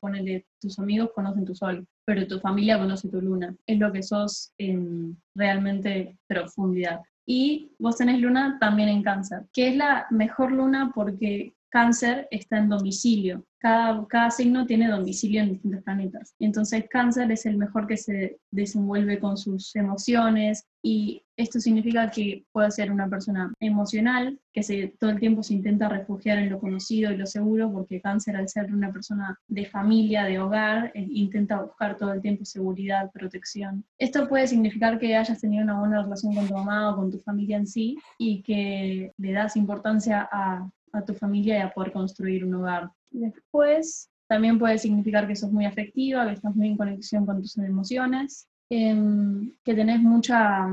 [0.00, 3.56] ponele, tus amigos conocen tu sol, pero tu familia conoce tu luna.
[3.66, 7.00] Es lo que sos en realmente profundidad.
[7.24, 12.58] Y vos tenés luna también en cáncer, que es la mejor luna porque cáncer está
[12.58, 13.46] en domicilio.
[13.58, 16.34] Cada, signo tiene domicilio en distintos planetas.
[16.40, 22.44] Entonces cáncer es el mejor que se desenvuelve con sus emociones y esto significa que
[22.52, 26.58] puede ser una persona emocional, que se, todo el tiempo se intenta refugiar en lo
[26.58, 31.06] conocido y lo seguro, porque cáncer al ser una persona de familia, de hogar, eh,
[31.08, 33.84] intenta buscar todo el tiempo seguridad, protección.
[33.96, 37.20] Esto puede significar que hayas tenido una buena relación con tu mamá o con tu
[37.20, 41.92] familia en sí y que le das importancia a, a tu familia y a poder
[41.92, 42.90] construir un hogar.
[43.10, 47.56] Después, también puede significar que sos muy afectiva, que estás muy en conexión con tus
[47.58, 50.66] emociones, em, que tenés mucha,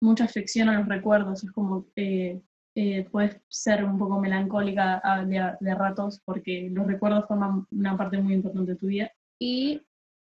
[0.00, 2.40] mucha afección a los recuerdos, es como que
[2.74, 7.96] eh, puedes ser un poco melancólica a- de, de ratos porque los recuerdos forman una
[7.98, 9.10] parte muy importante de tu vida.
[9.38, 9.82] Y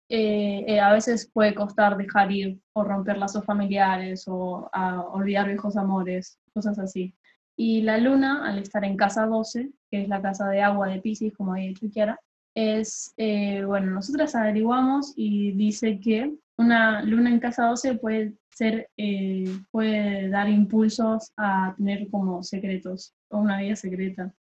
[0.10, 5.48] eh, eh, a veces puede costar dejar ir o romper lazos familiares o a olvidar
[5.48, 7.16] viejos amores, cosas así.
[7.58, 11.02] Y la luna, al estar en casa 12, que es la casa de agua de
[11.02, 12.20] Pisces, como había dicho Kiara,
[12.56, 18.90] es, eh, bueno, nosotras averiguamos y dice que una luna en casa 12 puede ser,
[18.98, 24.34] eh, puede dar impulsos a tener como secretos o una vida secreta.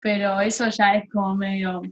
[0.00, 1.82] Pero eso ya es como medio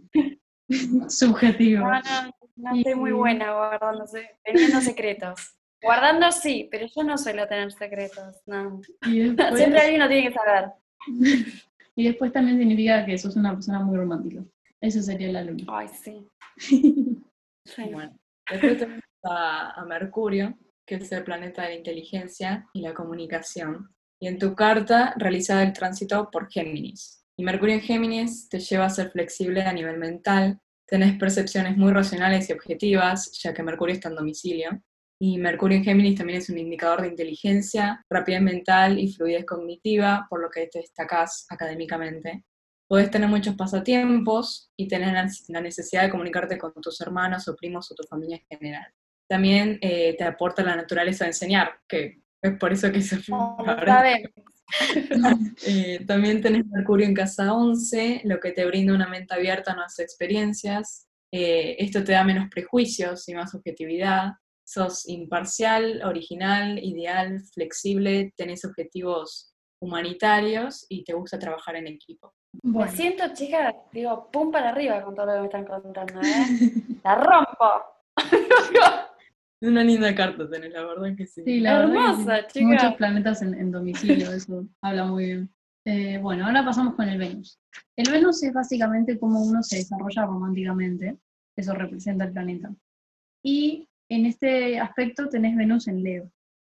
[1.09, 1.85] subjetivo.
[1.85, 4.05] No, no, no estoy muy buena guardando,
[4.43, 5.58] teniendo secretos.
[5.83, 8.81] Guardando sí, pero yo no suelo tener secretos, no.
[9.07, 10.71] Y después, Siempre alguien lo tiene que saber.
[11.97, 14.43] y después también significa que sos una persona muy romántica.
[14.81, 15.65] Eso sería la luna.
[15.69, 16.27] Ay, sí.
[17.65, 17.83] Sí.
[17.93, 18.19] Bueno,
[18.51, 23.95] después tenemos a, a Mercurio, que es el planeta de la inteligencia y la comunicación.
[24.19, 27.27] Y en tu carta realiza el tránsito por Géminis.
[27.37, 31.93] Y Mercurio en Géminis te lleva a ser flexible a nivel mental, tenés percepciones muy
[31.93, 34.83] racionales y objetivas, ya que Mercurio está en domicilio.
[35.21, 40.27] Y Mercurio en Géminis también es un indicador de inteligencia, rapidez mental y fluidez cognitiva,
[40.31, 42.45] por lo que te destacás académicamente.
[42.89, 45.13] Podés tener muchos pasatiempos y tener
[45.49, 48.87] la necesidad de comunicarte con tus hermanos o primos o tu familia en general.
[49.29, 53.87] También eh, te aporta la naturaleza de enseñar, que es por eso que se ahora-
[53.87, 54.31] sabemos.
[55.67, 59.75] eh, también tenés Mercurio en casa 11, lo que te brinda una mente abierta a
[59.75, 61.09] nuevas experiencias.
[61.33, 64.33] Eh, esto te da menos prejuicios y más objetividad.
[64.69, 72.35] Sos imparcial, original, ideal, flexible, tenés objetivos humanitarios y te gusta trabajar en equipo.
[72.63, 76.21] Bueno, Me siento, chicas, digo, pum para arriba con todo lo que me están contando,
[76.21, 76.45] ¿eh?
[77.03, 77.83] ¡La rompo!
[79.63, 81.43] Una linda carta tenés, la verdad que sí.
[81.45, 82.47] sí, la verdad que Hermosa, sí.
[82.49, 82.67] chica.
[82.67, 85.55] Muchos planetas en, en domicilio, eso habla muy bien.
[85.87, 87.59] Eh, bueno, ahora pasamos con el Venus.
[87.97, 91.17] El Venus es básicamente cómo uno se desarrolla románticamente,
[91.57, 92.71] eso representa el planeta.
[93.43, 96.31] Y en este aspecto tenés Venus en Leo.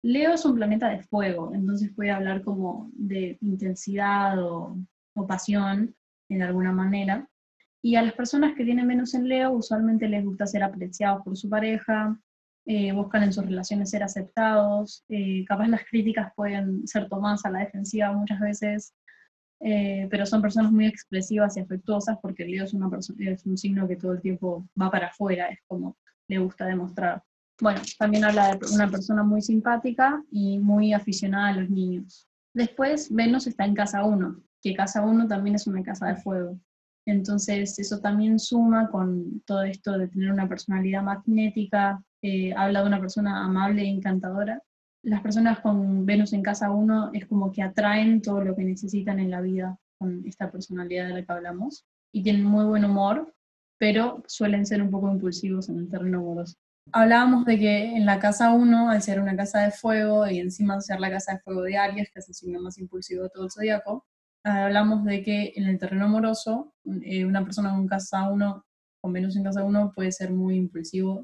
[0.01, 4.77] Leo es un planeta de fuego, entonces puede hablar como de intensidad o,
[5.15, 5.95] o pasión
[6.29, 7.27] en alguna manera.
[7.81, 11.37] Y a las personas que tienen Venus en Leo usualmente les gusta ser apreciados por
[11.37, 12.17] su pareja,
[12.65, 17.49] eh, buscan en sus relaciones ser aceptados, eh, capaz las críticas pueden ser tomadas a
[17.49, 18.93] la defensiva muchas veces,
[19.61, 23.87] eh, pero son personas muy expresivas y afectuosas porque Leo es, una es un signo
[23.87, 25.97] que todo el tiempo va para afuera, es como
[26.29, 27.21] le gusta demostrar.
[27.59, 32.29] Bueno, también habla de una persona muy simpática y muy aficionada a los niños.
[32.53, 36.57] Después, Venus está en casa 1, que casa 1 también es una casa de fuego.
[37.05, 42.87] Entonces, eso también suma con todo esto de tener una personalidad magnética, eh, habla de
[42.87, 44.61] una persona amable e encantadora.
[45.03, 49.19] Las personas con Venus en casa 1 es como que atraen todo lo que necesitan
[49.19, 53.33] en la vida con esta personalidad de la que hablamos y tienen muy buen humor,
[53.79, 56.55] pero suelen ser un poco impulsivos en el terreno amoroso.
[56.91, 60.79] Hablábamos de que en la casa 1, al ser una casa de fuego y encima
[60.81, 63.45] ser la casa de fuego de Aries, que es el signo más impulsivo de todo
[63.45, 64.05] el zodiaco,
[64.43, 68.65] hablamos de que en el terreno amoroso, eh, una persona con casa 1,
[69.01, 71.21] con Venus en casa 1, puede ser muy impulsivo.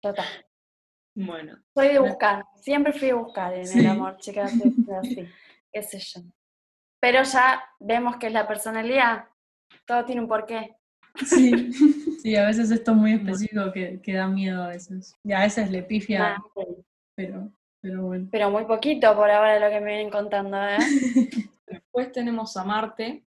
[0.00, 0.26] Total.
[1.16, 3.80] Bueno, Soy de buscar, siempre fui a buscar en Sí.
[3.80, 4.52] el amor, chicas,
[5.00, 5.26] así,
[5.72, 6.20] qué sé yo.
[7.00, 9.24] Pero ya vemos que es la personalidad,
[9.86, 10.76] todo tiene un porqué.
[11.26, 11.72] Sí,
[12.22, 15.16] sí a veces esto es muy específico que, que da miedo a veces.
[15.24, 16.62] Y a veces le pifia, Ah, sí.
[17.14, 18.28] pero, pero bueno.
[18.30, 20.78] Pero muy poquito por ahora lo que me vienen contando, ¿eh?
[21.66, 23.24] después tenemos a Marte,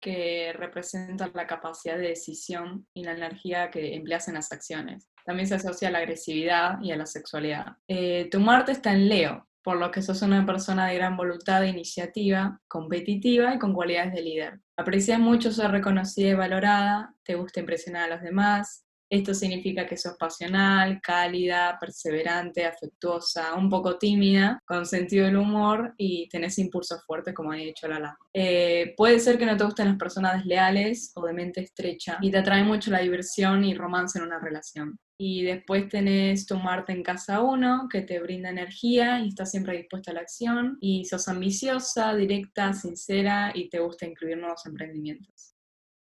[0.00, 5.08] que representa la capacidad de decisión y la energía que empleas en las acciones.
[5.26, 7.76] También se asocia a la agresividad y a la sexualidad.
[7.86, 11.62] Eh, tu Marte está en Leo, por lo que sos una persona de gran voluntad
[11.64, 14.60] e iniciativa, competitiva y con cualidades de líder.
[14.80, 18.86] Aprecias mucho ser reconocida y valorada, te gusta impresionar a los demás.
[19.10, 25.92] Esto significa que sos pasional, cálida, perseverante, afectuosa, un poco tímida, con sentido del humor
[25.98, 28.16] y tenés impulsos fuertes, como ha dicho Lala.
[28.32, 32.30] Eh, puede ser que no te gusten las personas desleales o de mente estrecha y
[32.30, 34.98] te atrae mucho la diversión y romance en una relación.
[35.22, 39.76] Y después tenés tu Marte en casa 1, que te brinda energía y estás siempre
[39.76, 40.78] dispuesta a la acción.
[40.80, 45.54] Y sos ambiciosa, directa, sincera y te gusta incluir nuevos emprendimientos.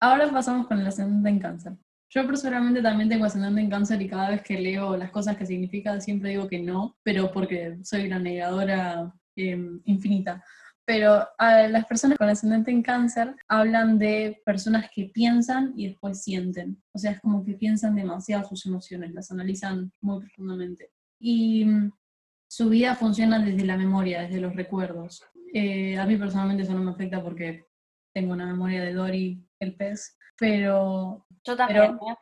[0.01, 1.73] Ahora pasamos con el ascendente en cáncer.
[2.11, 5.47] Yo personalmente también tengo ascendente en cáncer y cada vez que leo las cosas que
[5.47, 10.45] significa siempre digo que no, pero porque soy una negadora eh, infinita.
[10.93, 16.21] Pero a las personas con ascendente en cáncer hablan de personas que piensan y después
[16.21, 16.83] sienten.
[16.93, 20.91] O sea, es como que piensan demasiado sus emociones, las analizan muy profundamente.
[21.21, 21.93] Y mm,
[22.51, 25.23] su vida funciona desde la memoria, desde los recuerdos.
[25.55, 27.67] Eh, a mí personalmente eso no me afecta porque
[28.13, 32.17] tengo una memoria de Dory, el pez, pero Yo también, Pero- ¿eh?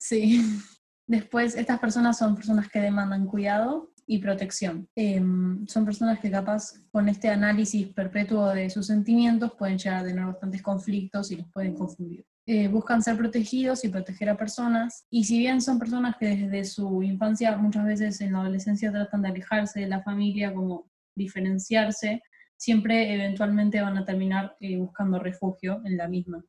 [0.00, 0.40] Sí.
[1.06, 4.88] Después, estas personas son personas que demandan cuidado y protección.
[4.94, 10.06] Em, son personas que capaz con este análisis perpetuo de sus sentimientos pueden llegar a
[10.06, 12.24] tener bastantes conflictos y los pueden confundir.
[12.46, 15.06] Eh, buscan ser protegidos y proteger a personas.
[15.10, 19.22] Y si bien son personas que desde su infancia, muchas veces en la adolescencia tratan
[19.22, 22.22] de alejarse de la familia, como diferenciarse,
[22.56, 26.44] siempre eventualmente van a terminar eh, buscando refugio en la misma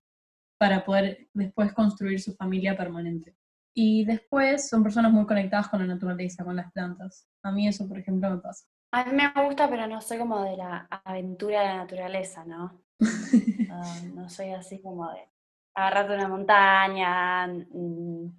[0.57, 3.35] para poder después construir su familia permanente.
[3.73, 7.27] Y después son personas muy conectadas con la naturaleza, con las plantas.
[7.43, 8.65] A mí eso, por ejemplo, me pasa.
[8.93, 12.81] A mí me gusta, pero no soy como de la aventura de la naturaleza, ¿no?
[13.73, 15.29] Ah, no soy así como de
[15.73, 17.47] agarrarte una montaña.
[17.47, 18.33] mm, no.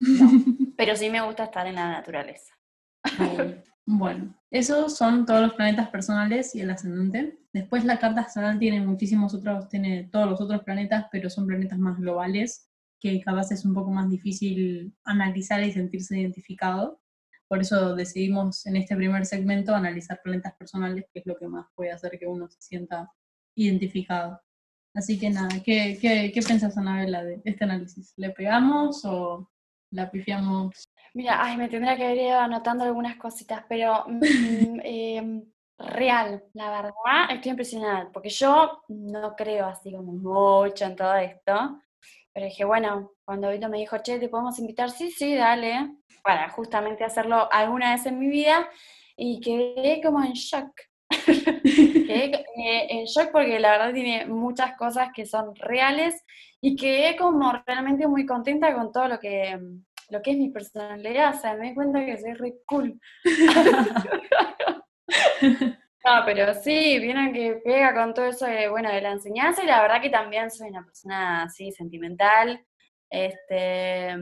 [0.78, 2.54] Pero sí me gusta estar en la naturaleza.
[3.90, 7.38] Bueno, esos son todos los planetas personales y el ascendente.
[7.54, 11.78] Después la carta astral tiene muchísimos otros, tiene todos los otros planetas, pero son planetas
[11.78, 12.67] más globales,
[13.00, 17.00] que capaz es un poco más difícil analizar y sentirse identificado.
[17.48, 21.66] Por eso decidimos en este primer segmento analizar planetas personales, que es lo que más
[21.74, 23.10] puede hacer que uno se sienta
[23.54, 24.40] identificado.
[24.94, 28.12] Así que nada, ¿qué, qué, qué pensás, Anabela, de este análisis?
[28.16, 29.48] ¿Le pegamos o
[29.90, 30.88] la pifiamos?
[31.14, 34.20] Mira, ay, me tendría que haber ido anotando algunas cositas, pero mm,
[34.84, 35.44] em,
[35.78, 41.80] real, la verdad, estoy impresionada, porque yo no creo así como mucho en todo esto,
[42.38, 44.92] pero dije, bueno, cuando Vito me dijo, che, ¿te podemos invitar?
[44.92, 45.90] Sí, sí, dale,
[46.22, 48.70] para justamente hacerlo alguna vez en mi vida,
[49.16, 50.70] y quedé como en shock.
[51.64, 56.24] Quedé eh, en shock porque la verdad tiene muchas cosas que son reales
[56.60, 59.58] y quedé como realmente muy contenta con todo lo que,
[60.10, 63.00] lo que es mi personalidad, o sea, me di cuenta que soy re cool.
[66.04, 69.66] No, pero sí, vieron que pega con todo eso de, bueno, de la enseñanza y
[69.66, 72.64] la verdad que también soy una persona así sentimental,
[73.10, 74.14] este,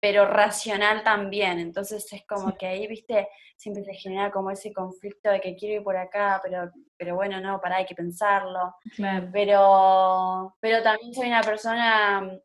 [0.00, 5.30] pero racional también, entonces es como que ahí, viste, siempre se genera como ese conflicto
[5.30, 9.28] de que quiero ir por acá, pero, pero bueno, no, pará, hay que pensarlo, Claro.
[9.32, 12.38] pero, pero también soy una persona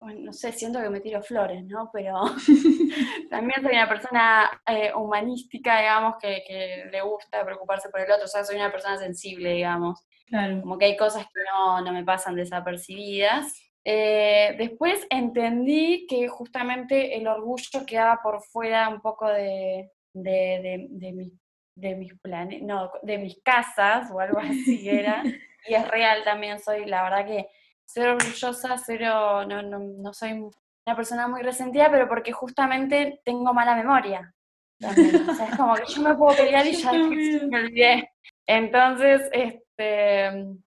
[0.00, 1.90] bueno, no sé, siento que me tiro flores, ¿no?
[1.92, 2.20] Pero
[3.30, 8.24] también soy una persona eh, humanística, digamos, que, que le gusta preocuparse por el otro,
[8.24, 10.04] o sea, soy una persona sensible, digamos.
[10.26, 10.60] Claro.
[10.60, 13.52] Como que hay cosas que no, no me pasan desapercibidas.
[13.84, 20.86] Eh, después entendí que justamente el orgullo quedaba por fuera un poco de, de, de,
[20.90, 21.32] de mi-
[21.74, 25.22] de mis planes, no, de mis casas o algo así era.
[25.68, 27.48] y es real también, soy, la verdad que
[27.90, 33.52] cero orgullosa, cero, no, no, no soy una persona muy resentida, pero porque justamente tengo
[33.54, 34.32] mala memoria.
[34.78, 35.28] también.
[35.28, 36.92] O sea, es como que yo me puedo pelear y ya
[37.50, 38.10] me olvidé.
[38.46, 40.30] Entonces, este,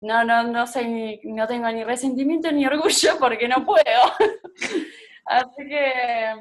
[0.01, 3.83] no, no, no soy ni- no tengo ni resentimiento ni orgullo porque no puedo.
[5.27, 6.35] Así que,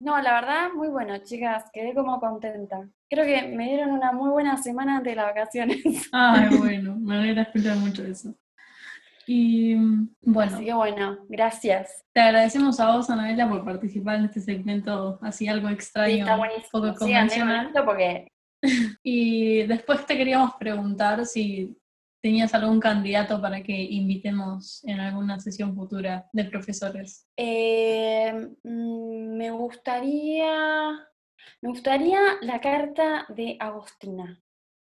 [0.00, 2.88] no, la verdad, muy bueno, chicas, quedé como contenta.
[3.08, 6.08] Creo que me dieron una muy buena semana antes de las vacaciones.
[6.12, 8.34] Ay, bueno, me alegra escuchar mucho eso.
[9.26, 12.04] Y mm, bueno, Así que bueno, gracias.
[12.12, 16.36] te agradecemos a vos, Anabela, por participar en este segmento así algo Sí, extraño, está
[16.36, 16.68] buenísimo.
[16.72, 17.66] poco convencional.
[17.68, 18.28] esto porque
[19.02, 21.76] Y después te queríamos preguntar si
[22.22, 27.26] tenías algún candidato para que invitemos en alguna sesión futura de profesores.
[27.36, 30.90] eh, mm, me gustaría,
[31.60, 34.40] me gustaría la carta de Agostina.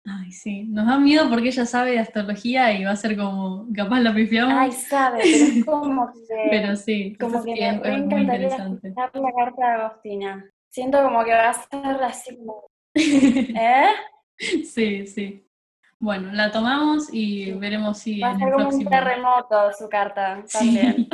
[0.06, 3.66] Ay, sí, nos da miedo porque ella sabe de astrología y va a ser como,
[3.74, 7.66] capaz la pifiamos, Ay, sabe, pero es como que, pero sí, como que sí me
[7.68, 8.88] encantaría interesante.
[8.88, 10.50] escuchar la carta de Agostina.
[10.68, 13.86] Siento como que va a ser así como, ¿eh?
[14.64, 15.48] Sí, sí.
[15.98, 21.08] Bueno, la tomamos y veremos si Va a ser como un terremoto su carta también.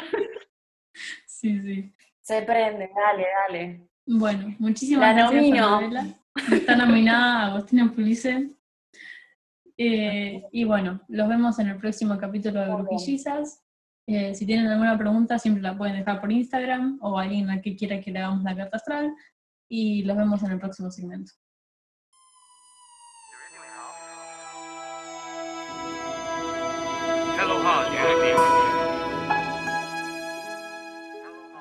[1.27, 1.95] Sí, sí, sí.
[2.23, 3.89] Se prende, dale, dale.
[4.07, 6.17] Bueno, muchísimas La gracias, nomino.
[6.51, 8.51] Está nominada Agostina Pulice.
[9.83, 12.83] Eh, y bueno, los vemos en el próximo capítulo de.
[12.83, 13.63] Brujillizas.
[14.07, 17.75] Eh, si tienen alguna pregunta, siempre la pueden dejar por Instagram o alguien a que
[17.77, 19.11] quiera que le hagamos la carta astral.
[19.71, 21.33] Y los vemos en el próximo segmento.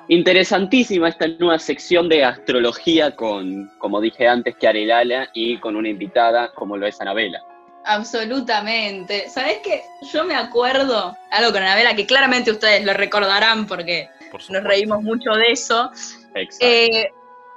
[0.08, 5.88] Interesantísima esta nueva sección de astrología con, como dije antes, Kiara Lala y con una
[5.88, 7.49] invitada como lo es Anabela.
[7.84, 9.28] Absolutamente.
[9.28, 9.82] ¿Sabés qué?
[10.12, 15.02] Yo me acuerdo algo con Anabela que claramente ustedes lo recordarán porque Por nos reímos
[15.02, 15.90] mucho de eso.
[16.34, 16.56] Exacto.
[16.60, 17.12] Eh,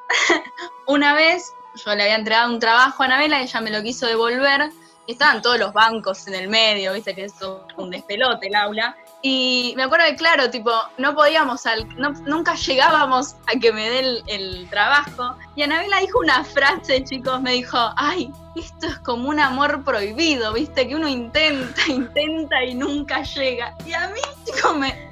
[0.88, 1.52] una vez
[1.84, 4.70] yo le había entregado un trabajo a Anabela y ella me lo quiso devolver.
[5.08, 7.34] Estaban todos los bancos en el medio, viste que es
[7.76, 8.96] un despelote el aula.
[9.26, 13.90] Y me acuerdo que, claro, tipo, no podíamos, al- no- nunca llegábamos a que me
[13.90, 15.36] dé el, trabajo.
[15.56, 20.52] Y Anabela dijo una frase, chicos, me dijo, ay, esto es como un amor prohibido,
[20.54, 23.74] viste, que uno intenta, intenta y nunca llega.
[23.86, 25.10] Y a mí, chicos, me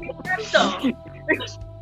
[0.00, 0.78] encantó.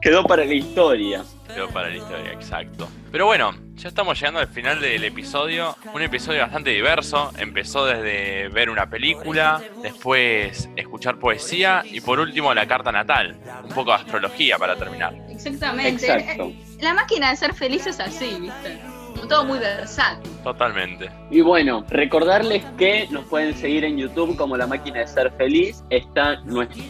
[0.01, 1.23] Quedó para la historia.
[1.55, 2.89] Quedó para la historia, exacto.
[3.11, 5.77] Pero bueno, ya estamos llegando al final del episodio.
[5.95, 7.33] Un episodio bastante diverso.
[7.39, 13.37] Empezó desde ver una película, después escuchar poesía y por último la carta natal.
[13.65, 15.15] Un poco de astrología para terminar.
[15.31, 16.07] Exactamente.
[16.07, 16.53] Exacto.
[16.81, 18.79] La máquina de ser feliz es así, ¿viste?
[19.15, 20.31] Como todo muy versátil.
[20.45, 21.11] Totalmente.
[21.31, 25.83] Y bueno, recordarles que nos pueden seguir en YouTube como La Máquina de Ser Feliz.
[25.91, 26.41] Está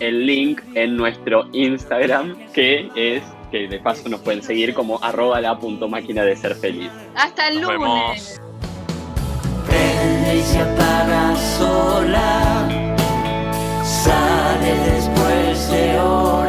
[0.01, 5.41] el link en nuestro Instagram, que es, que de paso nos pueden seguir como arroba
[5.41, 6.91] la punto máquina de ser feliz.
[7.15, 8.41] Hasta el lunes.
[9.67, 12.69] Prende y se apaga sola,
[13.85, 16.48] sale después de horas.